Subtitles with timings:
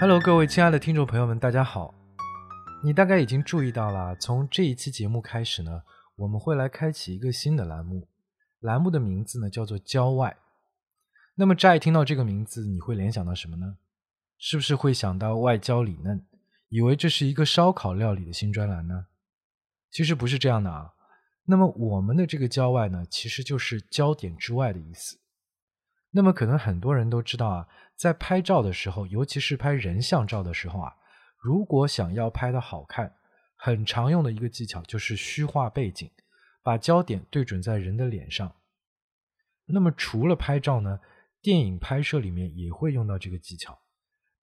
[0.00, 1.94] Hello，各位亲爱的听众朋友们，大家好。
[2.82, 5.82] 你大概已经注意到了，从这一期节目开始呢，
[6.16, 8.08] 我们会来开启一个新的栏目，
[8.60, 10.34] 栏目的名字呢叫做“郊外”。
[11.36, 13.76] 那么乍一听到这个名字，你会联想到什么呢？
[14.38, 16.24] 是不是会想到外焦里嫩，
[16.70, 19.04] 以为这是一个烧烤料理的新专栏呢？
[19.90, 20.94] 其实不是这样的啊。
[21.44, 25.18] 那么我们的这个“郊外”呢，其实就是焦点之外的意思。
[26.12, 30.92] 那么可能很多人都知道啊，在拍照的时候，尤其是拍人像照的时候啊，
[31.40, 33.14] 如果想要拍的好看，
[33.56, 36.10] 很常用的一个技巧就是虚化背景，
[36.64, 38.52] 把焦点对准在人的脸上。
[39.66, 40.98] 那么除了拍照呢，
[41.40, 43.78] 电影拍摄里面也会用到这个技巧。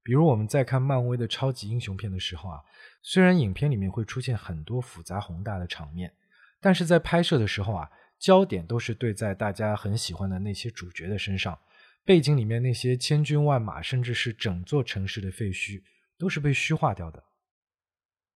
[0.04, 2.62] 比如我们在看漫威的超级英雄片的时候啊，
[3.02, 6.14] 虽然影片里面会出现很多复杂宏大的场面，
[6.62, 7.90] 但是在拍摄的时候啊。
[8.20, 11.58] 焦点都是对在大家很喜欢的那些主角的身上，
[12.04, 15.84] 背景里面那些千军万马，甚至是整座城市的废墟，
[16.18, 17.24] 都是被虚化掉的。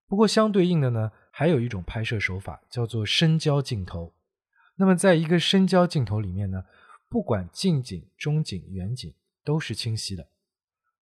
[0.07, 4.13] 不过相对应的呢，还有一种拍摄手法叫做深焦镜头。
[4.75, 6.63] 那么在一个深焦镜头里面呢，
[7.09, 9.11] 不管近景、中景、远景
[9.43, 10.27] 都是清晰的。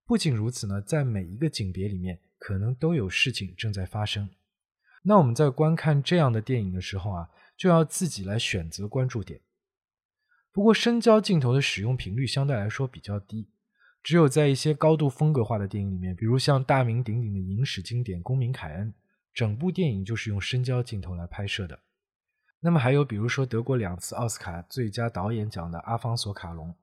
[0.05, 4.29] 不仅如此呢，在每一个景别里面，可能都有事情正在发生。
[5.03, 7.29] 那我们在观看这样的电影的时候啊。
[7.59, 9.41] 就要自己来选择关注点。
[10.53, 13.49] 不过深焦镜头的使用频率相对来说比较低，
[14.01, 18.87] 只有在一些高度风格化的电影里面，比如像大名鼎鼎的影史经典《公民凯恩》，
[19.33, 21.77] 整部电影就是用深焦镜头来拍摄的。
[22.61, 26.73] 那么还有比如说得过两次奥斯卡最佳导演奖的阿方索卡隆，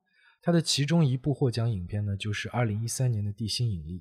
[0.43, 4.01] 他的其中一部获奖影片呢就是2013年的《地心引力》。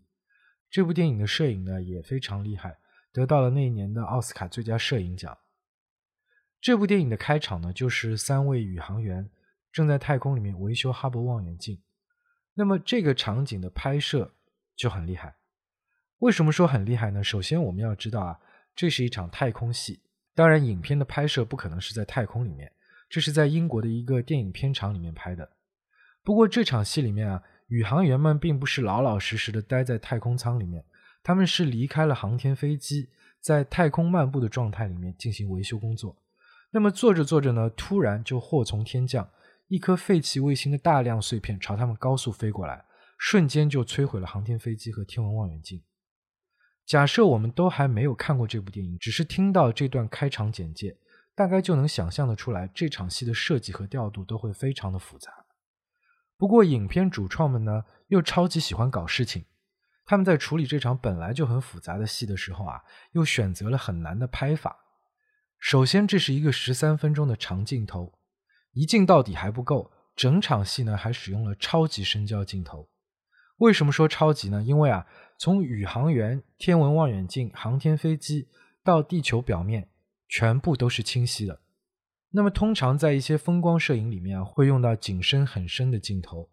[0.70, 2.78] 这部电影的摄影呢也非常厉害，
[3.14, 5.38] 得到了那一年的奥斯卡最佳摄影奖。
[6.66, 9.30] 这部电影的开场呢，就是三位宇航员
[9.71, 11.80] 正在太空里面维修哈勃望远镜。
[12.55, 14.33] 那么这个场景的拍摄
[14.75, 15.35] 就很厉害。
[16.17, 17.23] 为什么说很厉害呢？
[17.23, 18.40] 首先我们要知道啊，
[18.75, 20.01] 这是一场太空戏。
[20.34, 22.72] 当然，影片的拍摄不可能是在太空里面，
[23.07, 25.47] 这是在英国的一个电影片场里面拍的。
[26.23, 30.84] 不过这场戏里面啊，宇航员们并不是老老实实的待在太空舱里面，
[31.22, 36.17] 他们是离开了航天飞机，在太空漫步的状态里面进行维修工作。
[36.75, 39.30] 那么做着做着呢，突然就祸从天降，
[39.69, 42.84] 一颗废弃卫星的大量碎片朝他们高速飞过来，
[43.18, 45.81] 瞬间就摧毁了航天飞机和天文望远镜。
[46.85, 50.97] 假设我们都还没有看过这部电影，只是听到这段开场简介，
[51.34, 55.31] 大概就能想象得出来，这场戏的设计和调度都会非常的复杂。
[56.35, 59.46] 不过影片主创们呢，又超级喜欢搞事情，
[60.06, 62.81] 他们在处理这场本来就很复杂的戏的时候啊，
[63.14, 64.81] 又选择了很难的拍法。
[65.68, 68.14] 首先，这是一个十三分钟的长镜头，
[68.74, 72.88] 一镜到底还不够，整场戏呢还使用了超级深焦镜头。
[73.58, 74.62] 为什么说超级呢？
[74.62, 75.08] 因为啊，
[75.40, 78.48] 从宇航员、天文望远镜、航天飞机
[78.84, 79.90] 到地球表面，
[80.30, 81.59] 全部都是清晰的。
[82.30, 86.47] 那么，通常在一些风光摄影里面啊，会用到景深很深的镜头。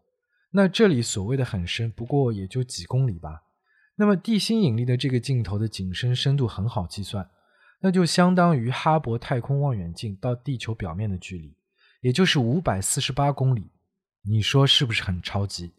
[0.53, 3.43] 那这里所谓的很深，不过也就几公里吧。
[3.97, 7.29] 那么，地心引力的这个镜头的景深深度很好计算。
[7.85, 11.57] 那就相当于哈勃太空望远镜到地球表面的距离，
[12.01, 13.73] 也就是五百四十八公里。
[14.25, 15.75] 你说是不是很超级？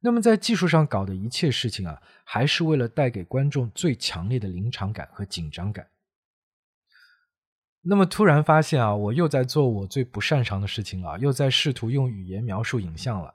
[0.00, 5.88] 那么在技术上搞的一切事情啊，还是为了带给观众最强烈的临场感和紧张感。
[7.80, 13.34] 那么突然发现啊，我又在做我最不擅长的事情了，又在试图用语言描述影像了。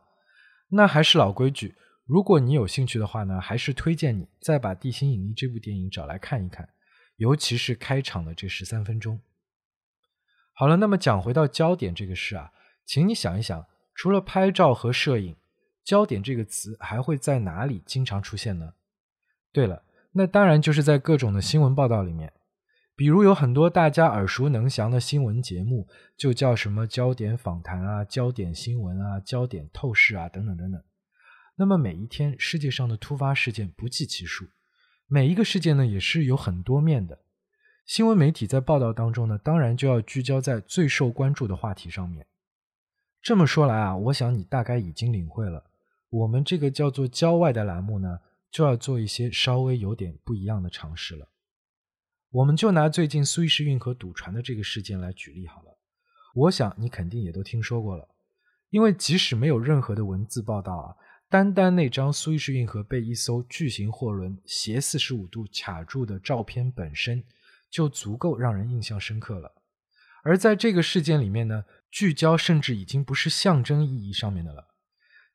[0.69, 1.73] 那还是老规矩，
[2.05, 6.69] 如果你有兴趣的话呢，还是推荐你再把《地心引力》这部电影找来看一看。
[7.19, 9.19] 尤其是开场的这十三分钟。
[10.53, 12.51] 好了，那么讲回到焦点这个事啊，
[12.85, 15.35] 请你想一想，除了拍照和摄影，
[15.83, 18.73] 焦点这个词还会在哪里经常出现呢？
[19.51, 22.31] 对了，那当然就是在各种的新闻报道里面，
[22.95, 30.81] 比如有很多大家耳熟能详的新闻节目，就叫什么焦点访谈啊、焦点新闻啊、焦点透视啊等等等等。
[31.57, 34.45] 那么每一天世界上的突发事件不计其数。
[35.11, 37.17] 每一个事件呢，也是有很多面的。
[37.83, 42.27] 新闻媒体在报道当中呢，当然就要聚焦在最受关注的话题上面。
[43.19, 45.71] 这么说来啊，我想你大概已经领会了，
[46.11, 48.19] 我们这个叫做“郊外”的栏目呢，
[48.51, 51.27] 就要做一些稍微有点不一样的尝试了。
[52.29, 55.75] 我们就拿最近苏伊士运河堵船的这个事件来举例好了。
[56.35, 58.07] 我想你肯定也都听说过了，
[58.69, 60.95] 因为即使没有任何的文字报道啊。
[61.29, 67.23] 单单那张苏伊士运河被一艘巨型货轮斜四十五度卡住的照片本身，
[67.69, 69.53] 就足够让人印象深刻了。
[70.23, 74.69] 而在这个事件里面呢，聚焦甚至已经不是象征意义上面的了。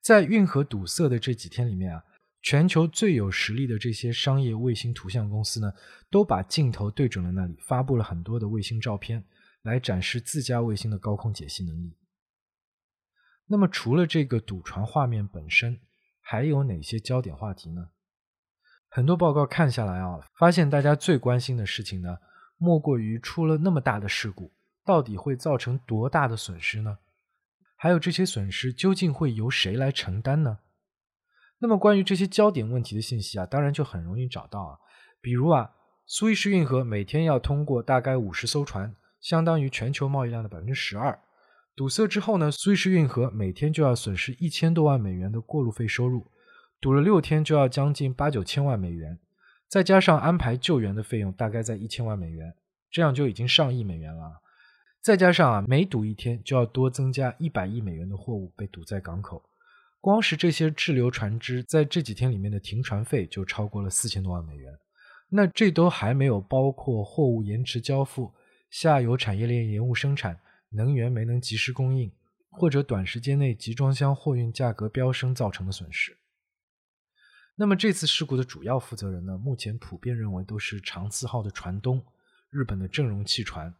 [0.00, 2.02] 在运河堵塞的这几天里面啊，
[2.42, 5.72] 全球最有实力的这些商业卫星图像公司呢，
[6.10, 9.24] 都把镜头对准了那里，发布了很多的卫星照片，
[9.62, 11.94] 来展示自家卫星的高空解析能力。
[13.46, 15.78] 那么，除了这个赌船画面本身，
[16.20, 17.90] 还有哪些焦点话题呢？
[18.88, 22.18] 很多报告看下来啊，发现大家最关心的事情呢，
[22.56, 24.52] 莫过于出了那么大的事故，
[24.84, 26.98] 到底会造成多大的损失呢？
[27.76, 30.60] 还有这些损失究竟会由谁来承担呢？
[31.58, 34.78] 那么关于这些焦点问题的信息啊，当然就很容易找到啊。
[35.20, 35.72] 比如啊，
[36.06, 41.18] 苏伊士运河每天要通过大概五十艘船，相当于全球贸易量的百分之十二。
[41.76, 46.30] 堵塞之后呢，苏伊士运河每天就要损失一千多万美元的过路费收入，
[46.80, 49.18] 堵了六天就要将近八九千万美元，
[49.68, 52.54] 再加上安排救援的费用，大概在一千万美元，
[52.92, 54.40] 这样就已经上亿美元了。
[55.02, 59.42] 再加上啊，每堵一天就要多增加一百亿美元的货物被堵在港口。
[60.00, 64.72] 光是这些滞留船只在这几天里面的停船费就超过了四千多万美元，
[65.28, 68.32] 那这都还没有包括货物延迟交付、
[68.70, 70.38] 下游产业链延误生产、
[70.74, 72.12] 能源没能及时供应，
[72.50, 76.16] 或者短时间内集装箱货运价格飙升造成的损失。
[77.56, 79.38] 那么这次事故的主要负责人呢？
[79.38, 82.04] 目前普遍认为都是长次号的船东，
[82.50, 83.72] 日本的正荣汽船。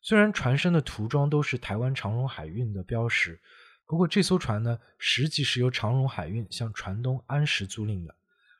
[0.00, 3.40] 虽然船身的涂装都是台湾长荣海运的标识。
[3.86, 8.16] 不过这艘船呢，实际是由长荣海运向船东安石租赁的。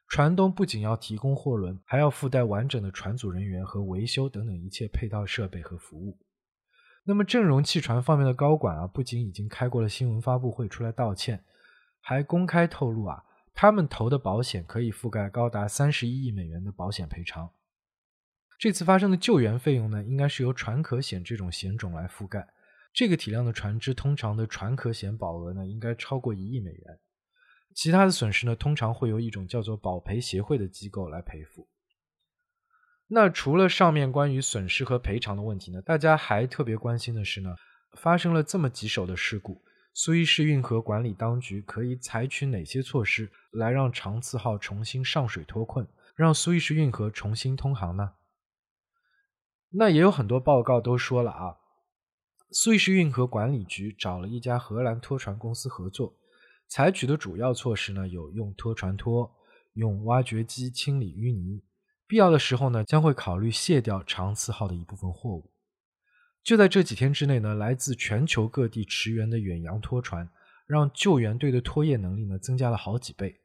[0.07, 6.19] 船东不仅要提供货轮，还要附带完整的船组人员和维修等等一切配套设备和服务。
[7.05, 11.45] 那么正荣汽船方面的高管啊，不仅已经开过了新闻发布会出来道歉，
[12.01, 17.51] 还公开透露啊，他们投的保险可以覆盖高达三十一亿美元的保险赔偿。
[18.59, 22.47] 这次发生的救援费用呢，应该是由船壳险这种险种来覆盖。
[22.95, 27.01] 这个体量的船只，通常的船壳险保额呢，应该超过一亿美元。
[27.75, 31.67] 其他的损失呢，通常会由一种叫做保赔协会的机构来赔付。
[33.15, 37.55] 那除了上面关于损失和赔偿的问题呢，大家还特别关心的是呢，
[37.99, 39.61] 发生了这么棘手的事故，
[39.93, 45.87] 苏伊士运河管理当局可以采取哪些措施来让长次号重新上水脱困，
[46.17, 48.13] 让苏伊士运河重新通航呢？
[49.69, 51.57] 那也有很多报告都说了啊。
[52.51, 56.17] 苏伊士运河管理局找了一家荷兰拖船公司合作，
[56.67, 59.31] 采取的主要措施呢有用拖船拖、
[59.75, 61.63] 用挖掘机清理淤泥，
[62.13, 65.51] 必要的时候呢将会考虑卸掉长次号的一部分货物。
[66.45, 70.29] 就在这几天之内呢，来自全球各地驰援的远洋拖船，
[70.67, 73.41] 让救援队的拖曳能力呢增加了好几倍。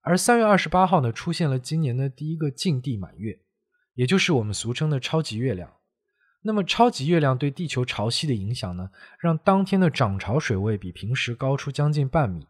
[0.00, 3.38] 而三月二十八号呢，出现了今年的第一个近地满月，
[3.92, 5.70] 也就是我们俗称的超级月亮。
[6.40, 8.88] 那么，超级月亮对地球潮汐的影响呢，
[9.18, 12.46] 让当天的涨潮水位比平时高出将近半米。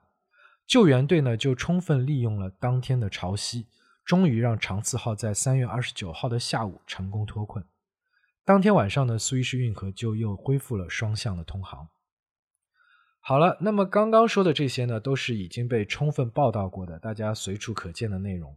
[0.65, 3.65] 救援队呢就充分利用了当天的潮汐，
[4.11, 7.65] 终于让长次号在三月二十九号的下午成功脱困。
[8.45, 11.87] 当天晚上呢，苏伊士运河就又恢复了双向的通航。
[13.21, 18.57] 好了，那么刚刚说的这些呢，都是已经被充分报道过的，大家随处可见的内容。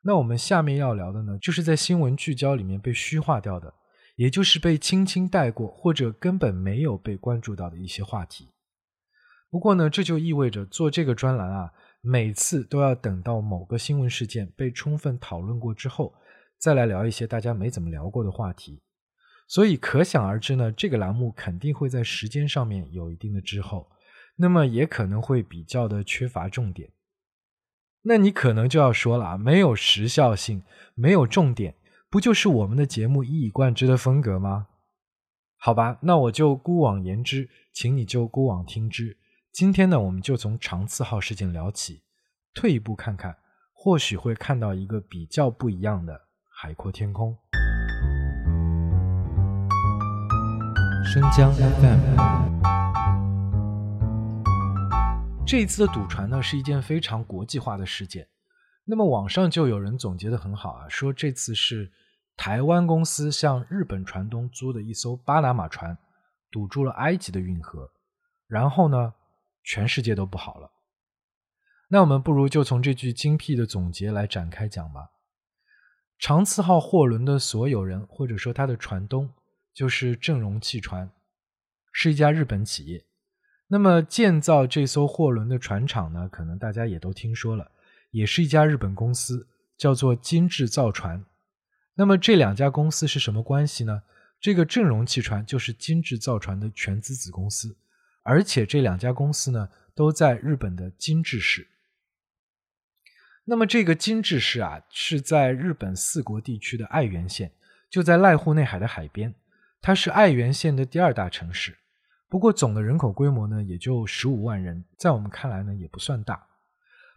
[0.00, 3.74] 那我们下面要聊的呢，就是在新闻聚焦里面被虚化掉的。
[4.16, 8.48] 也就是被轻轻带过，或者根本没有被关注到的一些话题。
[9.50, 16.14] 不过呢，这就意味着做这个专栏啊，每次都要等到某个新闻事件被充分讨论过之后，
[16.58, 18.80] 再来聊一些大家没怎么聊过的话题。
[19.46, 23.90] 所以可想而知呢，这个栏目肯定会在时间上面有一定的滞后，
[24.36, 26.90] 那么也可能会比较的缺乏重点。
[28.02, 30.62] 那你可能就要说了啊，没有时效性，
[30.94, 31.74] 没有重点。
[32.08, 34.68] 不就是我们的节目一以贯之的风格吗？
[35.58, 39.18] 好吧，那我就孤往言之，请你就孤往听之。
[39.52, 42.04] 今天呢，我们就从长次号事件聊起，
[42.54, 43.36] 退一步看看，
[43.72, 47.36] 或许会看到一个比较不一样的海阔天空。
[51.04, 51.98] 生姜 FM，
[55.44, 58.28] 这一次的堵船呢，是一件非常国际化的事件。
[58.84, 61.90] 那么网上就有人总结的很好啊，说这次是
[62.36, 65.98] 台湾公司向日本船东租的一艘巴拿马船，
[66.52, 67.90] 堵住了埃及的运河，
[68.46, 69.12] 然后呢，
[69.62, 70.70] 全世界都不好了。
[71.88, 75.10] 那我们不如就从这句精辟的总结来展开讲吧。
[76.18, 79.32] 长次号货轮的所有人或者说它的船东
[79.72, 81.10] 就是正荣汽船，
[81.92, 83.04] 是一家日本企业。
[83.68, 87.70] 那么建造这艘货轮的船厂呢，可能大家也都听说了。
[88.10, 91.24] 也是一家日本公司，叫做金智造船。
[91.94, 94.02] 那么这两家公司是什么关系呢？
[94.40, 97.76] 这个正荣汽船就是金智造船的全资子公司，
[98.30, 101.66] 而且这两家公司呢都在日本的金治市。
[103.44, 107.50] 那么这个金治市啊，是在日本四国地区的爱媛县，
[107.90, 109.34] 就在濑户内海的海边。
[109.82, 111.76] 它是爱媛县的第二大城市，
[112.28, 116.46] 不过总的人口规模呢，也就十五万人，在我们看来呢，也不算大。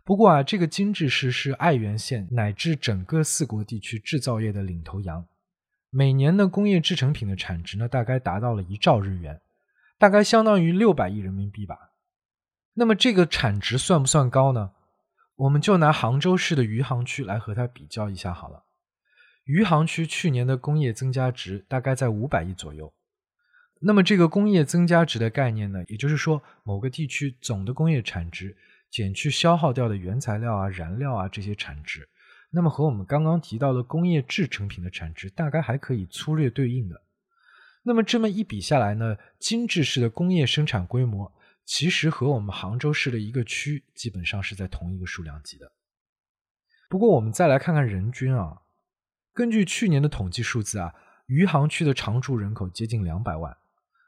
[0.04, 5.24] 不过啊，这个金治市是爱媛县乃至整个四国地区制造业的领头羊，
[5.92, 9.40] 每年的工业制成品的产值呢，大概达到了一兆日元，
[10.04, 11.94] 大概相当于六百亿人民币吧。
[12.74, 14.72] 那么这个产值算不算高呢？
[15.38, 18.66] 我们就拿杭州市的余杭区来和它比较一下好了。
[19.46, 22.94] 余杭区去年的工业增加值大概在五百亿左右。
[23.80, 28.58] 那么这个工业增加值的概念呢，也就是说某个地区总的工业产值
[28.92, 32.10] 减去消耗掉的原材料啊、燃料啊这些产值，
[32.52, 37.02] 那么和我们刚刚提到的工业制成品的产值大概还可以粗略对应的。
[37.84, 41.32] 那么这么一比下来呢，金治市的工业生产规模。
[41.66, 45.72] 其实和我们杭州市的一个区基本上是在同一个数量级的。
[46.90, 48.64] 不过我们再来看看人均啊，
[49.34, 50.94] 根据去年的统计数字啊，
[51.28, 53.56] 余杭区的常住人口接近两百万，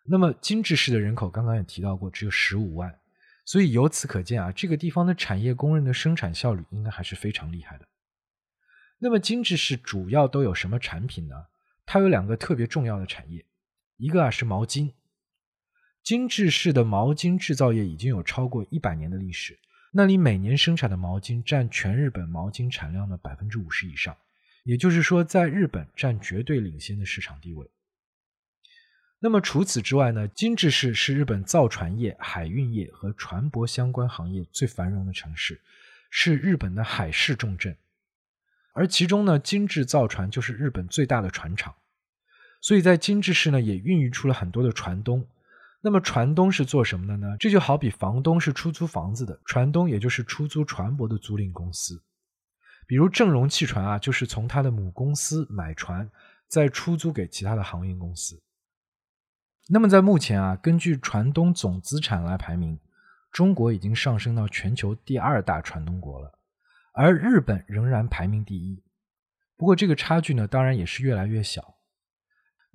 [0.09, 2.99] 那么金治市的人口刚刚也提到过只有十五万，
[3.45, 7.87] 所以由此可见啊，这个地方的产业工人的生产效率应该还是非常厉害的。
[8.99, 11.35] 那么金治市主要都有什么产品呢？
[11.85, 13.45] 它有两个特别重要的产业，
[13.97, 14.93] 一个啊是毛巾。
[16.03, 19.57] 金治市的毛巾制造业已经有超过一百年的历史，
[19.91, 24.15] 那里每年生产的毛巾占全日本毛巾产量的百分之五十以上，
[24.63, 27.69] 也就是说，在日本占绝对领先的市场地位。
[29.19, 30.27] 那么除此之外呢？
[30.27, 35.59] 金治市是日本造船业、海运业和船舶相关行业最繁荣的城市，
[36.11, 37.75] 是日本的海事重镇，
[38.73, 41.73] 而其中呢，金治造船就是日本最大的船厂，
[42.65, 45.23] 所以在金治市呢，也孕育出了很多的船东。
[45.81, 47.37] 那么船东是做什么的呢？
[47.39, 52.01] 这就好比房东是出租房子的，船东也就是出租船舶的租赁公司。
[52.87, 56.09] 比如正荣汽船啊，就是从他的母公司买船，
[56.47, 58.41] 再出租给其他的航运公司。
[59.69, 62.79] 那么在目前啊，根据船东总资产来排名，
[63.31, 66.39] 中国已经上升到全球第二大船东国了，
[66.93, 68.81] 而日本仍然排名第一。
[69.55, 71.75] 不过这个差距呢，当然也是越来越小。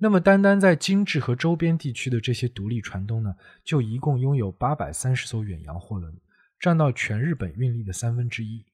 [0.03, 6.11] 那么，单单在金治和周边地区的这些独立船东呢，就一共拥有八百三十艘远洋货轮，
[6.59, 8.65] 占到全日本运力的三分之一。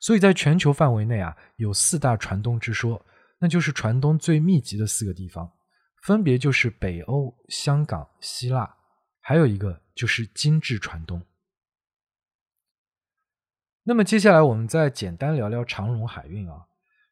[0.00, 3.04] 所以在全球范围内啊，有四大船东之说，
[3.38, 5.52] 那就是船东最密集的四个地方，
[6.00, 8.76] 分别就是北欧、香港、希腊，
[9.20, 11.22] 还有一个就是金治船东。
[13.82, 16.64] 那么接下来我们再简单聊聊长荣海运啊，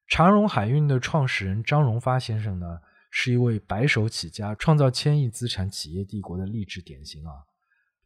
[0.09, 2.81] 长荣海运的创始人张荣发先生呢。
[3.16, 7.44] 是一位白手起家、创造千亿资产企业帝国的励志典型啊！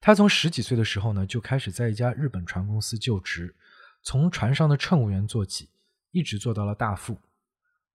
[0.02, 3.56] 他从十几岁的时候呢，就开始在一家日本船公司就职，
[4.02, 5.70] 从船上的乘务员做起，
[6.10, 7.16] 一直做到了大副。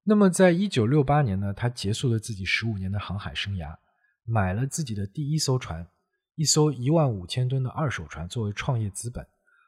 [0.01, 3.77] 那么，在一九六八年呢，他结束了自己十五年的航海生涯，
[4.25, 5.85] 买了自己的第一艘船，
[6.33, 9.23] 一艘一万五千吨的二手船作为创业资本，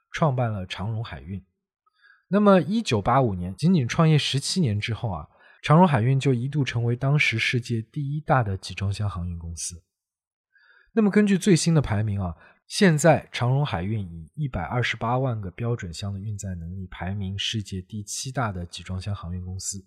[0.10, 1.44] 创办了长荣海运。
[2.28, 5.30] 那么，一九八五年，仅仅创业十七年之后啊。
[5.66, 9.82] 长荣海运就一度成为当时世界第一大的集装箱航运公司。
[10.92, 12.36] 那么根据最新的排名啊，
[12.68, 19.84] 现在长荣海运以一百二十八万个标准箱的运载能力排名世界第七大的集装箱航运公司。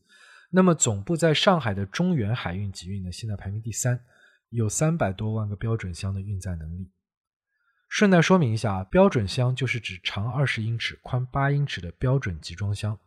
[0.51, 4.01] 那么总部在上海的中原海运集运呢，现在排名第三，
[4.49, 6.91] 有三百多万个标准箱的运载能力。
[7.89, 12.99] 顺带说明一下啊，标准箱就是指长二十英尺、宽八英尺的标准集装箱。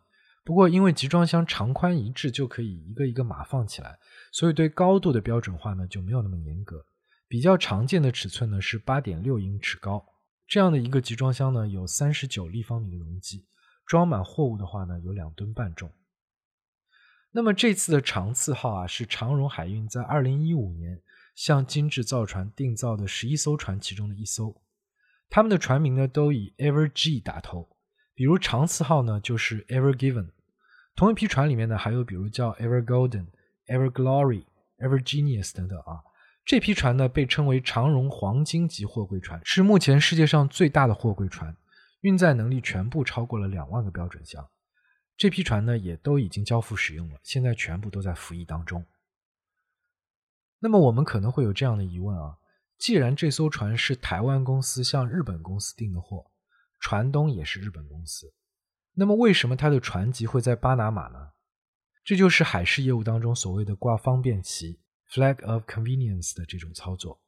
[0.44, 4.00] 不过，因为集装箱长宽一致就可以一个一个码放起来，
[4.32, 6.84] 所以对高度的标准化呢就没有那么严格。
[7.28, 10.04] 比较常见的尺寸呢是八点六英尺高，
[10.48, 13.46] 这样的一个集装箱呢有三十九立方米的容积，
[13.86, 15.92] 装满货物的话呢有两吨半重。
[17.32, 21.02] 那么这次的长次号啊是长荣海运在二零一五年
[21.36, 24.62] 向金治造船定造的十一艘船其中的一艘，
[25.30, 27.71] 他们的船名呢都以 Ever G 打头。
[28.22, 30.30] 比如长次号呢，就是 Ever Given，
[30.96, 33.26] 同一批船里面呢，还有比如叫 Ever Golden、
[33.66, 34.46] Ever Glory、
[34.78, 36.04] Ever Genius 等等啊。
[36.46, 41.58] 这批船呢，被称为长荣黄金级货柜船，是目前世界上最大的货柜船，
[42.02, 44.48] 运载能力全部超过了两万个标准箱。
[45.18, 48.86] 这批船呢，也都已经交付使用了，现在全部都在服役当中。
[50.60, 52.38] 那么我们可能会有这样的疑问啊，
[52.78, 56.28] 既然这艘船是台湾公司向日本公司订的货，
[56.82, 58.34] 船东也是日本公司，
[58.96, 61.30] 那么为什么他的船籍会在巴拿马呢？
[62.04, 64.82] 这就是海事业务当中所谓的挂方便旗
[65.14, 67.22] （flag of convenience） 的这种操作。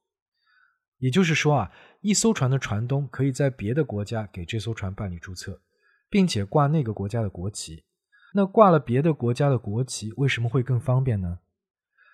[0.98, 5.62] 也就是说啊，一艘船的船东可以在别的国家给这艘船办理注册，
[6.10, 7.86] 并且挂那个国家的国旗。
[8.34, 11.40] 那挂了别的国家的国旗，为什么会更方便呢？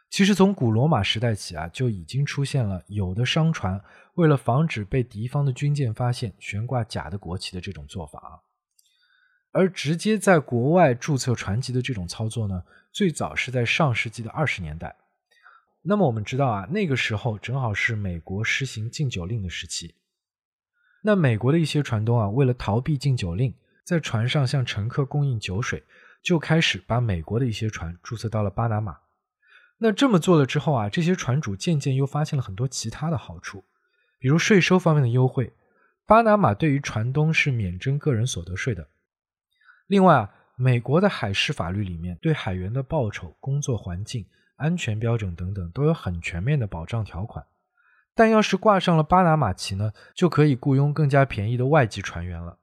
[0.10, 3.80] 其实从古罗马时代起啊，就已经出现了有的商船
[4.16, 8.32] 为了防止被敌方的军舰发现，悬挂假的国旗的这种做法啊。
[9.52, 14.96] 而直接在国外注册船籍的这种操作呢，最早是在上世纪的二十年代。
[15.84, 19.96] 那么我们知道啊，那个时候正好是美国实行禁酒令的时期。
[21.04, 25.84] 那美国的一些船东啊，为了逃避禁酒令，在船上向乘客供应酒水，
[26.22, 28.98] 就开始把美国的一些船注册到了巴拿马。
[29.80, 33.64] 那这么做了之后啊，这些船主渐渐又发现了很多其他的好处，
[34.20, 35.54] 比如税收方面的优惠。
[36.06, 38.90] 巴拿马对于船东是免征个人所得税的。
[39.88, 47.46] 另外啊，美国的海事法律里面对海员的报酬、工作环境、安全标准等等都有很全面的保障条款。
[48.16, 52.60] 但要是挂上了巴拿马旗呢，就可以雇佣更加便宜的外籍船员了。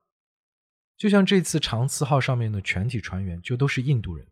[0.98, 4.26] 就像这次长次号上面的全体船员就都是印度人。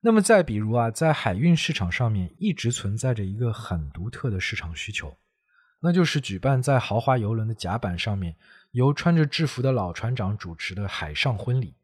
[0.00, 5.16] 那么再比如啊，在海运市场上面一直存在着一个很独特的市场需求，
[5.80, 8.36] 那就是举办在豪华游轮的甲板上面，
[8.70, 11.74] 由穿着制服的老船长主持的海上婚礼。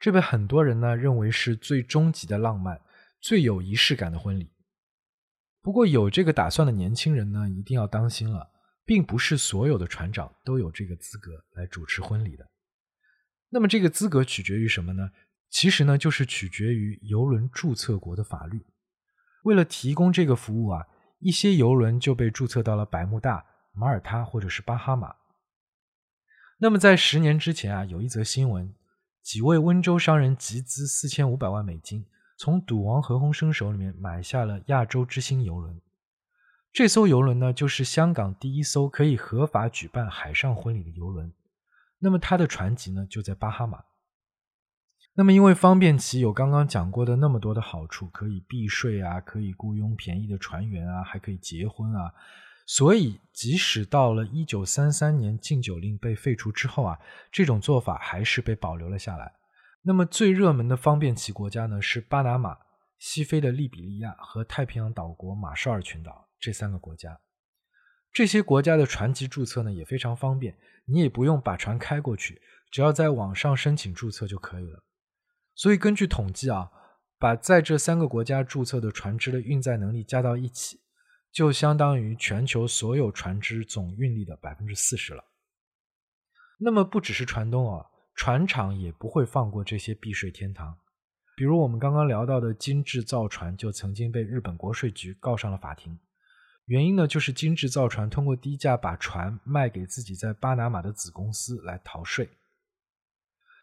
[0.00, 2.80] 这被很多人呢认为是最终极的浪漫、
[3.20, 4.50] 最有仪式感的婚礼。
[5.60, 8.48] 不过有这个打算的年轻人呢，一定要当心了，
[8.86, 12.48] 并不是所有的船长都有这个资格来主持婚礼的。
[13.50, 15.10] 那么这个资格取决于什么呢？
[15.50, 18.66] 其实呢，就是取决于游轮注册国的法律。
[19.44, 20.86] 为了提供这个服务啊，
[21.20, 25.14] 一些游轮就被注册到了百慕大、马耳他或者是巴哈马。
[26.58, 28.74] 那么在十年之前啊，有一则新闻，
[29.22, 32.04] 几位温州商人集资四千五百万美金，
[32.36, 35.80] 从赌王何鸿燊手里面买下了亚洲之星游轮。
[36.72, 41.32] 这艘游轮呢，就是香港第一艘可以合法举办海上婚礼的游轮。
[41.98, 43.82] 那么它的船籍呢，就在巴哈马。
[45.18, 52.14] 那么，因为方便其有刚刚讲过的那么多的好处，可以避税啊，可以雇佣便宜的船员啊，还可以结婚啊，
[52.68, 56.96] 所以即使到了一九三三年禁酒令被废除之后啊，
[57.32, 59.32] 这种做法还是被保留了下来。
[59.82, 62.56] 那么最热门的方便其国家呢，是巴拿马、
[63.00, 67.18] 西非的利比利亚和太平洋岛国马绍尔群岛这三个国家。
[68.12, 74.84] 这些国家的船籍注册呢也非常方便，你也不用把船开过去，只要在网上申请注册就可以了。
[75.58, 76.70] 所以根据统计啊，
[77.18, 80.78] 把在这三个国家注册的船只的运载能力加到一起，
[81.32, 85.24] 就相当于全球所有船只总运力的百分之四十了。
[86.60, 90.78] 那么不只是船东啊，船厂也不会放过这些避税天堂。
[91.36, 95.98] 比如我们刚刚聊到的精致造船，就曾经被日本国税局告上了法庭。
[96.66, 102.28] 原因呢，就是精致造船通过低价把船卖给自己在巴拿马的子公司来逃税。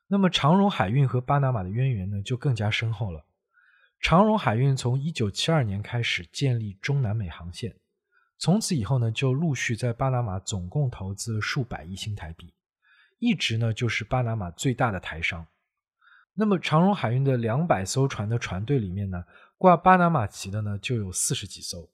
[0.07, 3.25] 那么长荣海运和巴拿马的渊源呢，就更加深厚了。
[3.99, 7.75] 长荣海运从一九七二年开始建立中南美航线，
[8.37, 12.53] 从此以后呢，就陆续在巴拿马总共投资了数百亿新台币，
[13.17, 15.47] 一直呢就是巴拿马最大的台商。
[16.35, 19.23] 那么长荣海运的两百艘船的船队里面呢，
[19.57, 21.89] 挂巴拿马旗的呢就有四十几艘。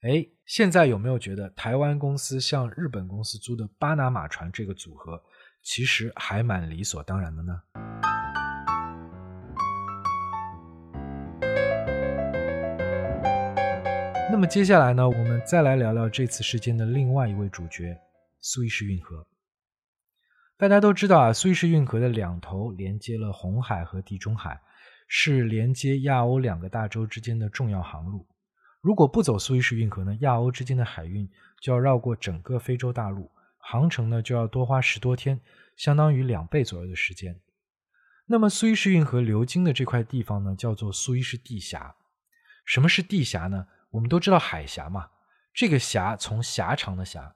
[0.00, 5.22] 哎，现在有没有觉得台湾公司向日本公司租的巴拿马船这个组合？
[5.62, 7.62] 其实还蛮理所当然的呢。
[14.30, 17.96] 那么接下来呢，我们再来聊聊这次事件的另外一位主角——
[18.40, 19.26] 苏伊士运河。
[20.56, 24.60] 大家都知道啊，苏伊士运河的两头连接了红海和地中海，
[25.06, 28.26] 是连接亚欧两个大洲之间的重要航路。
[28.80, 33.30] 如果不走苏伊士运河呢，亚欧之间的海运就要绕过整个非洲大陆。
[33.64, 35.40] 航程呢就要多花十多天，
[35.76, 37.40] 相当于两倍左右的时间。
[38.26, 41.94] 那么苏伊士运河流经的这块地方呢，叫做苏伊士地峡。
[42.64, 43.66] 什么是地峡呢？
[43.90, 45.10] 我们都知道海峡嘛，
[45.54, 47.34] 这个峡从狭长的峡，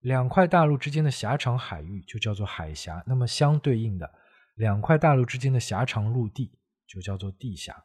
[0.00, 3.02] 两块大陆之间的狭长海域就叫做海峡。
[3.06, 4.10] 那么相对应的，
[4.54, 7.84] 两块大陆之间的狭长陆地就叫做地峡。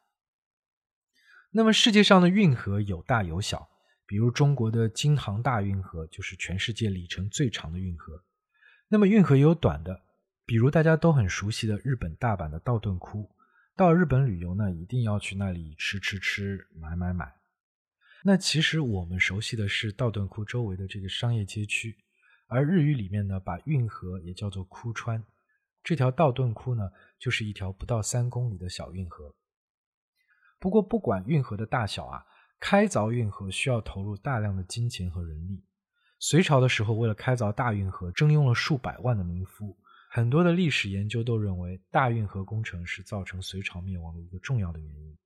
[1.52, 3.73] 那么世界上的运河有大有小。
[4.14, 8.24] 比如中国的京杭大运河就是全世界里程最长的运河，
[8.88, 10.04] 那么运河也有短的，
[10.46, 13.28] 比如大家都很熟悉的日本大阪的道顿窟。
[13.76, 17.34] 到日本旅游呢，一定要去那里吃吃吃，买买买。
[18.24, 21.98] 那其实我们熟悉的是道顿窟周围的这个商业街区，
[22.46, 25.24] 而日语里面呢，把运河也叫做窟川。
[25.84, 29.34] 这条道顿窟呢，就是一条不到三公里的小运河。
[30.60, 32.24] 不过不管运河的大小啊。
[32.66, 35.62] 开凿运河需要投入大量的金钱和人力。
[36.18, 39.78] 隋朝的时候，为了开凿大运河，征用了数百万的民夫，
[40.10, 45.18] 很多的历史研究都认为，大运河工程是造成隋朝灭亡的一个重要的原因。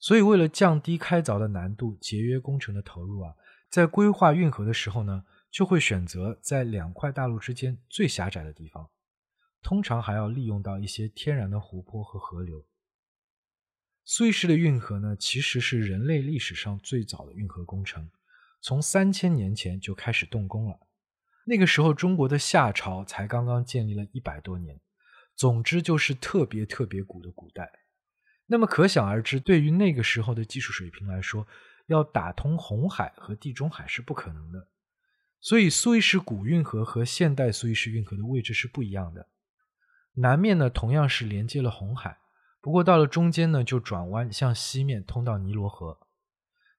[0.00, 3.36] 所以，为了降低开凿的难度，节约工程的投入啊，
[3.70, 8.90] 在规划运河的时候呢，就会选择在两块大陆之间最狭窄的地方，
[9.62, 12.66] 通常还要利用到一些天然的湖泊和河流。
[14.04, 18.10] 苏伊士的运河呢，其实是人类历史上最早的运河工程，
[18.60, 20.78] 从三千年前就开始动工了。
[21.44, 24.80] 那个时候，中国的夏朝才刚刚建立了一百多年，
[25.36, 27.70] 总之就是特别特别古的古代。
[28.46, 31.46] 那么可想而知，对于那个时候的技术水平来说，
[31.86, 34.68] 要打通红海和地中海是不可能的。
[35.40, 39.28] 所以，苏伊士古运河和现代苏伊士运河的位置是不一样的。
[40.14, 42.18] 南面呢，同样是连接了红海，
[42.62, 45.98] 不过到了中间呢，就转弯向西面通到尼罗河。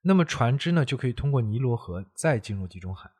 [0.01, 3.11] 那么船只呢，就可以通过尼罗河再进入地中海。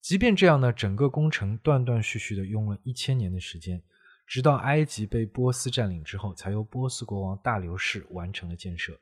[0.00, 3.82] 即便这样呢，整个工程断断续续的用了一千年的时间。
[4.26, 8.98] 直到埃及被波斯占领之后，才由波斯国王大流士完成了建设。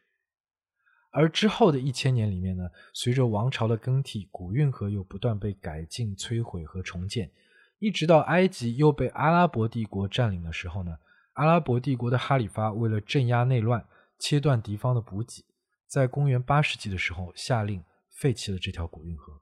[1.10, 7.30] 而之后的一千年里面呢，随着王朝的更替，古运河又不断被改进、摧毁和重建，
[7.78, 10.96] 一直到埃及又被阿拉伯帝国占领的时候呢，
[11.34, 13.86] 阿拉伯帝国的哈里发为了镇压内乱、
[14.18, 15.44] 切断敌方的补给，
[15.86, 19.40] 在公元八世纪的时候下令废弃了这条古运河。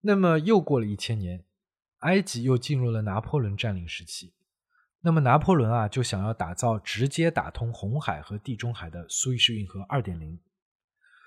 [0.00, 1.44] 那么又过了一千年。
[2.02, 4.34] 埃及又进入了拿破仑占领时期，
[5.02, 10.40] 那么拿破仑啊就想要打造直接打通红海和地中海的苏伊士运河2.0。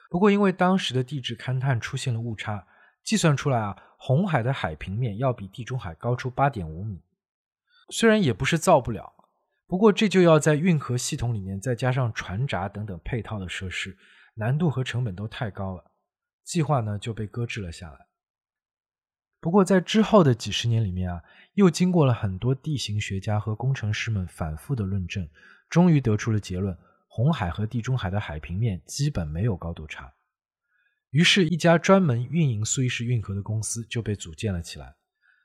[0.10, 2.68] 不过因为当时的地质勘探出现了误差，
[3.06, 7.02] 计算出来啊红海的海平面要比地中海高出8.5米。
[7.90, 9.14] 虽然也不是造不了，
[9.68, 13.98] 不过这就要在运河系统里面再加上船闸等等配套的设施，
[14.36, 15.92] 难度和成本都太高了，
[16.44, 18.08] 计划呢就被搁置了下来。
[19.40, 21.22] 不过，在之后的几十年里面啊，
[21.54, 25.30] 又经过了很多地形学家和工程师们反复的论证，
[25.70, 26.76] 终于得出了结论：
[27.08, 30.14] 红海和地中海的海平面基本没有高度差。
[31.12, 34.96] 于是，一家专门运营苏伊士运河的公司就被组建了起来。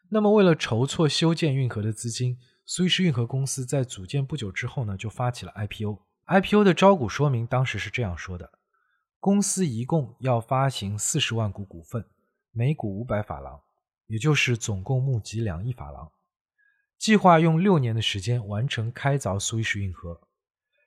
[0.08, 2.38] 那么，为了筹措修建运河的资金，
[2.72, 5.98] 苏伊士运河公司在组建不久之后呢，就发起了 IPO。
[6.28, 8.48] IPO 的招股说明当时是这样说的：
[9.18, 12.06] 公司一共要发行四十万股股份，
[12.52, 13.60] 每股五百法郎。
[14.06, 16.12] 也就是总共募集两亿法郎，
[16.96, 20.20] 计划用六年的时间完成开凿苏伊士运河。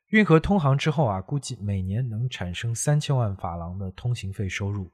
[0.08, 4.89] 运河通航之后啊，估计每年能产生三千万法郎的通行费收入。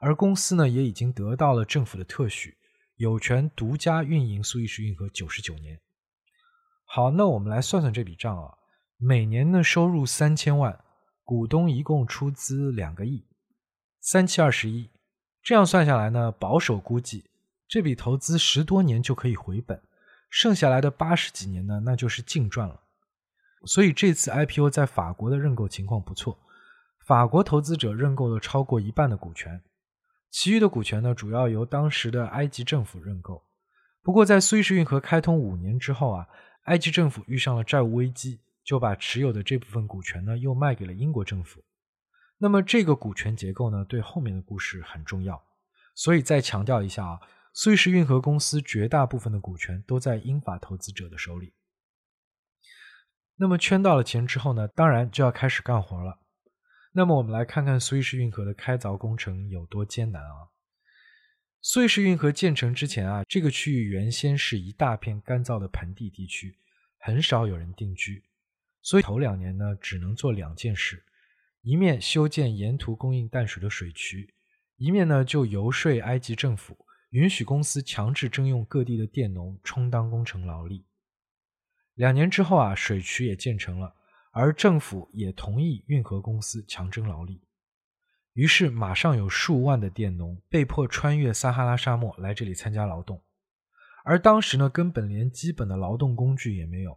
[0.00, 2.56] 而公司呢，也已经得到了政府的特许，
[2.96, 5.78] 有权独家运营苏伊士运河九十九年。
[6.94, 8.52] 好，那我们来算算这笔账啊，
[8.98, 10.78] 每年的收入三千万，
[11.24, 13.24] 股东一共出资两个亿，
[13.98, 14.90] 三七二十一，
[15.42, 17.30] 这样算下来呢，保守估计。
[17.66, 19.80] 这笔投资十多年就可以回本，
[20.28, 22.78] 剩下来的八十几年呢，那就是净赚了。
[23.64, 26.38] 所以这次 IPO 在法国的认购情况不错，
[27.06, 29.62] 法国投资者认购了超过一半的股权，
[30.30, 33.42] 其余的股权呢，主要由当时的埃及政府认购。
[34.02, 36.28] 不过在苏伊士运河开通五年之后啊，
[36.62, 41.64] 埃及政府遇上了债务危机，就把持有的这部分股权呢，又卖给了英国政府。
[42.38, 45.42] 那么这个股权结构呢，对后面的故事很重要。
[45.94, 47.20] 所以再强调一下啊。
[47.54, 51.52] 苏伊士运河公司绝大部分的股权都在英法投资者的手里。
[53.36, 56.18] 那么圈到了钱之后呢，当然就要开始干活了。
[56.92, 60.51] 那么我们来看看苏伊士运河的开凿工程有多艰难啊！
[61.64, 66.56] 苏伊士运河建成之前啊，这个区域原先是一大片干燥的盆地地区，
[66.98, 68.24] 很少有人定居，
[68.82, 71.04] 所以头两年呢，只能做两件事：
[71.60, 74.34] 一面修建沿途供应淡水的水渠，
[74.76, 76.76] 一面呢就游说埃及政府。
[77.10, 80.86] 允许公司强制征用各地的佃农充当工程劳力。
[81.94, 83.94] 两年之后啊，水渠也建成了，
[84.32, 87.40] 而政府也同意运河公司强征劳力。
[88.34, 93.20] 于是，马上有数万的佃农被迫穿越撒哈拉沙漠来这里参加劳动。
[94.04, 96.96] 而当时呢，根本连基本的劳动工具也没有。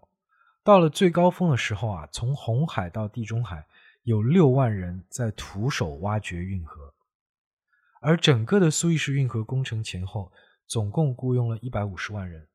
[0.64, 3.66] 到了最高峰的时候啊，从红海到地中海，
[4.04, 6.94] 有六万人在徒手挖掘运河。
[8.02, 10.32] 而整个的苏伊士运河工程前后，
[10.66, 12.48] 总共雇佣了一百五十万人。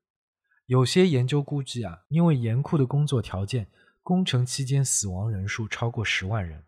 [0.66, 3.66] 有些研究估计啊，因为严酷的工作条件，
[4.02, 6.64] 工程期间死亡人数超过十万人。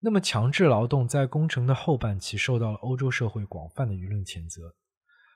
[0.00, 4.74] 那么，强制劳动在工程的后半期受到了欧洲社会广泛的舆论谴责。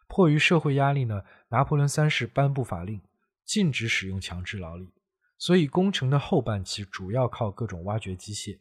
[0.07, 3.01] 迫于社会压力呢，拿破仑三世颁布法令，
[3.45, 4.93] 禁止使用强制劳力。
[5.37, 8.59] 所以，工程的后半期主要靠各种挖掘机械。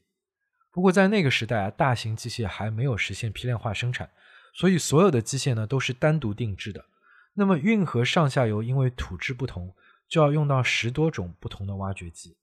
[0.71, 4.09] 不过在那个时代啊，大型机械还没有实现批量化生产，
[4.55, 6.85] 所以所有的机械呢都是单独定制的。
[7.33, 9.75] 那么运河上下游因为土质不同，
[10.07, 12.37] 就要用到十多种不同的挖掘机，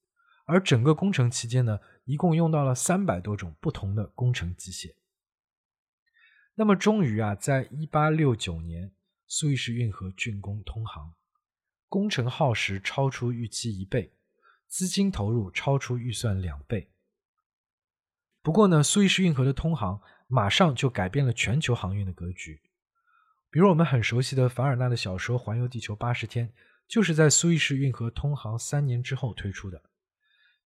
[0.44, 4.94] 而整个工程期间呢，一共用到了三百多种不同的工程机械。
[6.54, 8.90] 那么终于啊，在一八六九年，
[9.26, 11.12] 苏伊士运河竣工通航，
[11.86, 14.14] 工程耗时超出预期一倍，
[14.66, 16.90] 资金投入超出预算两倍。
[18.40, 22.62] 不过呢，苏伊士运河的通航马上就改变了全球航运的格局。
[23.50, 26.48] 比如我们很熟悉的凡尔纳的小说《环游地球八十天》，
[26.86, 29.82] 就是在苏伊士运河通航三年之后推出的。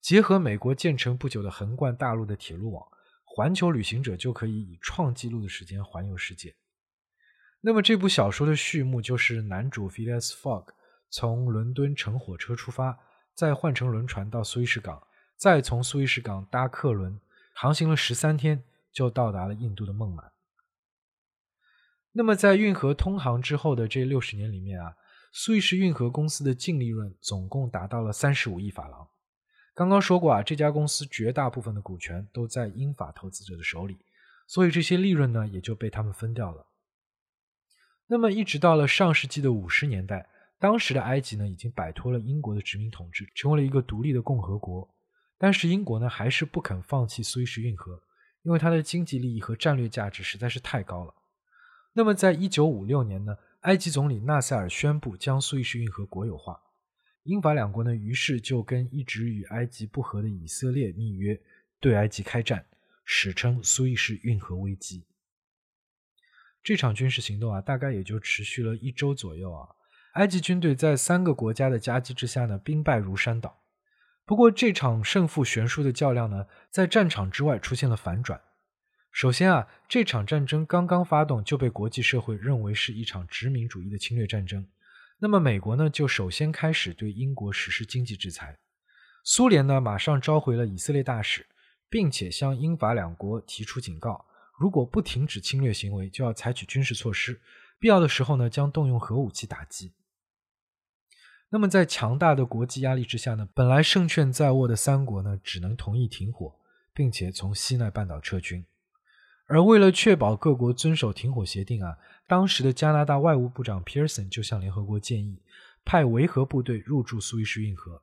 [0.03, 2.87] 结合美国建成不久的横贯大陆的铁路网。
[3.25, 6.55] 环球旅行者就可以以创纪录的时间环游世界。
[7.62, 10.67] 那么这部小说的序幕就是男主 Phileas Fogg
[11.09, 12.99] 从伦敦乘火车出发，
[13.33, 17.19] 再换乘轮船到苏伊士港，再从苏伊士港搭客轮
[17.55, 18.62] 航行了十三天，
[18.93, 20.25] 就到达了印度的孟买。
[22.11, 24.97] 那么在运河通航之后的这六十年里面啊，
[25.33, 29.09] 苏伊士运河公司的净利润总共达到了三十五亿法郎。
[29.75, 33.97] 刚刚说过啊，这家公司绝大部分的股权都在英法投资者的手里，
[34.47, 36.67] 所以这些利润呢也就被他们分掉了。
[38.07, 44.87] 那么一直到了上世纪的五十年代，当时的埃及呢已经摆脱了英国的殖民统治，成为了一个独立的共和国。
[45.39, 48.03] 但是英国呢还是不肯放弃苏伊士运河，
[48.43, 51.15] 因为它的经济利益和战略价值实在是太高了。
[51.95, 56.61] 那么在一九五六年呢，埃及总理纳赛尔宣布将苏伊士运河国有化。
[57.25, 61.41] 英法两国呢，于是就跟一直与埃及不和的以色列密约，
[61.79, 62.67] 对埃及开战，
[63.05, 65.05] 史称苏伊士运河危机。
[66.65, 69.69] 这场军事行动啊，大概也就持续了一周左右啊。
[70.15, 73.63] 埃及军队在三个国家的夹击之下呢，兵败如山倒。
[74.25, 78.41] 不过，这场胜负悬殊的较量呢，在战场之外出现了反转。
[79.13, 84.67] 首先啊，这场战争刚刚发动，就被国际社会认为是一场殖民主义的侵略战争。
[85.25, 88.59] 那么美国呢，就首先开始对英国实施经济制裁。
[89.23, 91.47] 苏联呢，马上召回了以色列大使，
[91.89, 94.27] 并且向英法两国提出警告：
[94.59, 97.41] 如果不停止侵略行为，就要采取军事措施，
[97.79, 99.93] 必要的时候呢，将动用核武器打击。
[101.51, 106.53] 那么在强大的国际压力之下呢，本来胜券在握的三国呢，只能同意停火，
[106.93, 108.67] 并且从西奈半岛撤军。
[109.47, 111.97] 而为了确保各国遵守停火协定啊。
[112.33, 115.42] 当时的加拿大外务部长皮尔森就向联合国建议，
[115.85, 118.03] 派维和部队入驻苏伊士运河，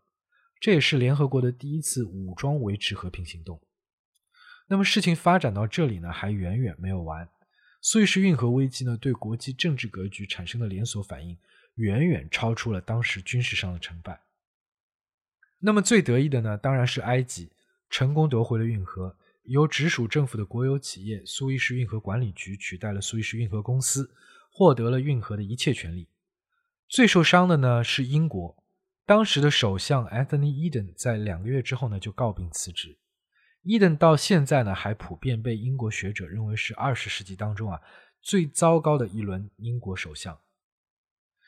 [0.60, 3.60] 这也是联合国的第一次武装维持和平行动。
[4.68, 7.28] 那么事情发展到这里呢，还远远没有完。
[7.82, 11.36] 苏伊士运河危机呢，对国际政治格局产生的连锁反应，
[11.78, 14.22] 远远超出了当时军事上的成败。
[15.58, 17.50] 那么最得意的呢，当然是埃及，
[17.89, 19.18] 成功夺回了运河。
[19.50, 24.14] 由直属政府的国有企业苏伊士运河管理局取代了苏伊士运河公司，
[24.52, 26.08] 获得了运河的一切权利。
[26.88, 28.64] 最受伤的呢是英国，
[29.08, 33.00] 当时的首相 Anthony Eden 在两个月之后呢就告病辞职。
[33.64, 37.82] Eden 到现在呢还普遍被英国学者认为是二十世纪当中啊
[38.22, 40.38] 最糟糕的一轮英国首相。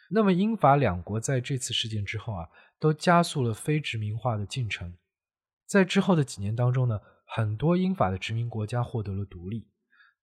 [0.10, 4.96] 那么英法两国在这次事件之后啊都加速了非殖民化的进程，
[5.68, 7.00] 在之后的几年当中呢。
[7.34, 9.66] 很多英法的殖民国家获得了独立，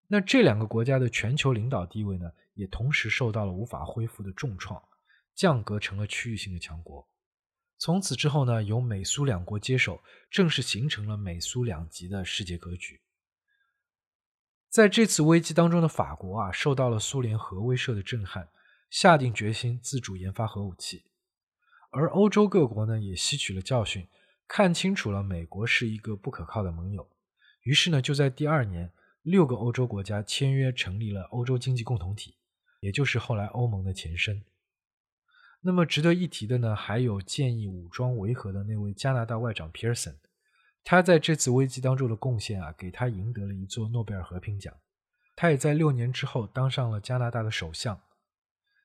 [0.09, 4.83] 那这两个国家的全球领导地位呢，也同时受到了无法恢复的重创，
[5.35, 7.09] 降格成了区域性的强国。
[7.79, 13.01] 从此之后呢，由美苏两国接手，正式形成了美苏两极的世界格局。
[14.69, 18.51] 在这次危机当中的法国啊，受到了苏联核威慑的震撼，
[18.91, 21.05] 下定决心自主研发核武器，
[21.91, 24.07] 而欧洲各国呢，也吸取了教训。
[24.49, 27.07] 看清楚了，美国是一个不可靠的盟友，
[27.63, 28.91] 于是呢，就在第二年，
[29.23, 32.35] 六个欧洲国家签约成立了欧洲经济共同体，
[32.81, 34.43] 也就是后来欧盟的前身。
[35.61, 40.19] 那么值得一提的呢，还有建议武装维和的那位加拿大外长皮尔森，
[40.83, 44.75] 他在这次危机当中的贡献啊，给他赢得了一座诺贝尔和平奖。
[45.37, 48.01] 他也在六年之后当上了加拿大的首相。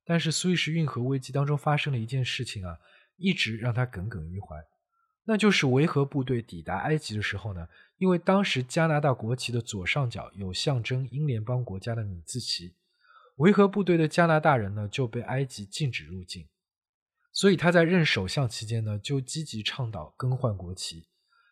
[0.03, 2.77] 但是苏伊士运河危机当中发生了一件事情啊，
[3.15, 4.57] 一直让他耿耿于怀。
[5.25, 12.75] 那就是维和部队抵达埃及的时候呢，因为当时加拿大国旗的左上角有象征英联邦国家的米字旗，
[13.37, 16.49] 维和部队的加拿大人呢就被埃及禁止入境，
[17.31, 21.07] 所以他在任首相期间呢就积极倡导更换国旗。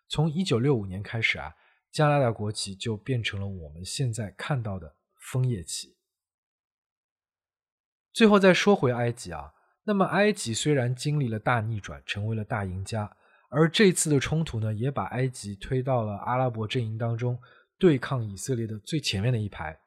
[0.09, 1.55] 从一九六五年开始啊，
[1.89, 5.95] 加拿大国旗就变成了我们现在看到的枫叶旗。
[8.11, 9.53] 最后再说回埃及啊，
[9.85, 13.15] 那么埃及虽然经历了大逆转，成为了大赢家。
[13.53, 17.37] 而这次的冲突呢，也把埃及推到了阿拉伯阵营当中，
[17.77, 19.77] 对抗以色列的最前面的一排。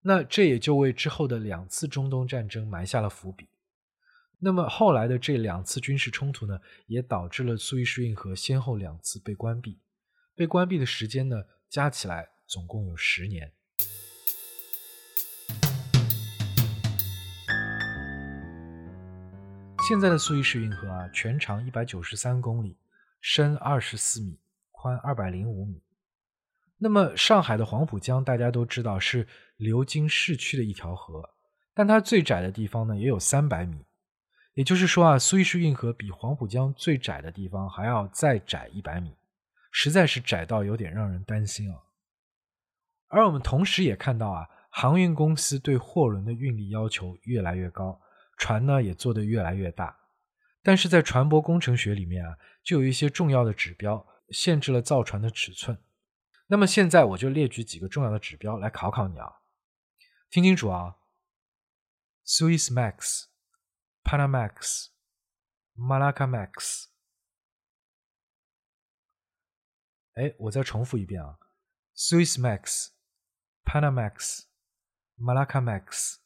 [0.00, 3.48] 那这也就为之后的两次中东战争埋下了伏笔。
[4.38, 9.78] 那么后来的这两次军事冲突呢，也导致了苏伊士运河先后两次被关闭。
[10.34, 11.36] 被关闭的时间呢，
[11.68, 13.52] 加起来总共有十年。
[19.86, 22.76] 现在的苏伊士运河啊，全长一百九十三公里，
[23.28, 24.38] 深二十四米，
[24.70, 25.82] 宽二百零五米。
[26.78, 31.28] 那么上海的黄浦江大家都知道是流经市区的一条河，
[31.74, 33.84] 但它最窄的地方呢也有三百米，
[34.54, 39.12] 也就是说啊，苏伊士运河比黄浦江最窄的地方还要再窄一百米，
[39.72, 41.76] 实在是窄到有点让人担心啊。
[43.08, 48.00] 而我们同时也看到啊，航运公司对货轮的运力要求越来越高，
[48.38, 49.96] 船呢也做得越来越大，
[50.66, 55.80] 但是在船舶工程学里面啊，就有一些重要的指标限制了造船的尺寸。
[56.48, 59.32] 那么现在我就列举几个重要的指标来考考你啊，
[60.28, 60.96] 听清楚啊
[62.24, 63.26] ，Swiss Max、
[64.02, 64.88] Panamax、
[65.76, 66.86] Malacca Max。
[70.14, 71.38] 哎，我再重复一遍啊
[71.94, 72.88] ，Swiss Max、
[73.64, 74.46] Panamax、
[75.16, 76.16] Malacca Max。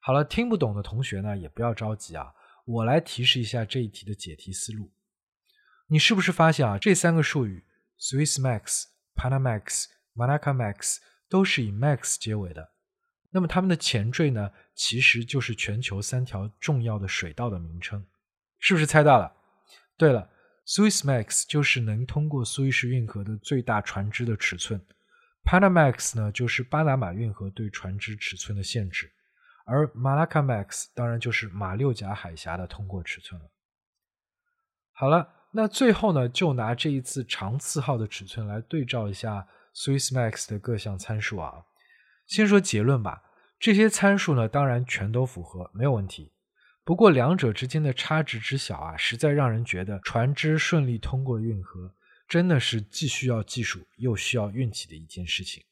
[0.00, 4.92] 好了，听不懂的同学呢也不要着急啊，我来提示一下这一题的解题思路。
[5.88, 7.64] 你是不是发现啊，这三个术语
[7.98, 10.96] ？Swiss Max、Panamax、Malacca Max
[11.28, 12.72] 都是以 Max 结尾的，
[13.30, 18.06] 那么它们的前缀呢，其实就是全球三条重要的水道的名称，
[18.58, 19.36] 是不是猜到了？
[19.96, 20.30] 对了
[20.66, 24.84] ，Swiss Max 就是能通过苏伊士运河的最大船只的尺寸
[25.44, 29.12] ，Panamax 呢就是巴拿马运河对船只尺寸的限制，
[29.64, 33.50] 而 Malacca Max 当然就是马六甲海峡的通过尺寸了。
[34.92, 35.30] 好了。
[35.56, 41.66] 那最后呢，就拿这一次长次号的尺寸来对照一下 Swiss Max 的各项参数啊。
[42.26, 43.22] 先说结论吧，
[43.60, 46.32] 这些参数呢，当然全都符合，没有问题。
[46.82, 51.94] 不过两者之间的差值之小啊，实在让人觉得船只顺利通过运河，
[52.26, 55.62] 真的是既需要技术又需要运气的一件事情。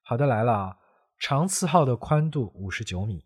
[0.00, 0.78] 好的，来了啊，
[1.18, 3.24] 长次号的宽度五十九米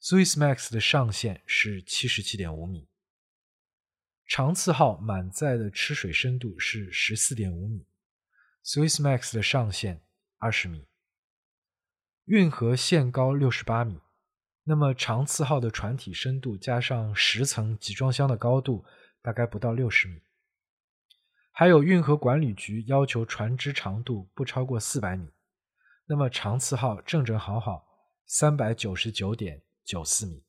[0.00, 2.88] ，Swiss Max 的上限是七十七点五米。
[4.26, 7.86] 长次号满载的吃水深度是十四点五米
[8.64, 10.02] ，Swiss Max 的上限
[10.38, 10.86] 二十米。
[12.24, 14.00] 运河限高六十八米，
[14.64, 18.86] 那么长次号的船体深度加上十层集装箱的高度，
[19.20, 20.22] 大概不到六十米。
[21.52, 25.28] 还有运河管理局要求船只长度不超过四百米，
[26.10, 27.84] 那么长次号正正好好
[28.26, 30.42] 三百九十九点九四米。